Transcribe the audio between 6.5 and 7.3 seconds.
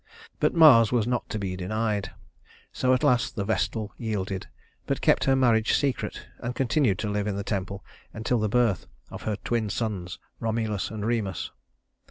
continued to live